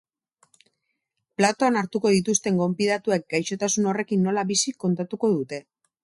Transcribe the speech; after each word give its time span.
Platoan 1.41 1.75
hartuko 1.81 2.13
dituzten 2.15 2.57
gonbidatuek 2.61 3.27
gaixotasun 3.33 3.89
horrekin 3.91 4.23
nola 4.29 4.47
bizi 4.53 4.73
kontatuko 4.85 5.31
dute. 5.35 5.61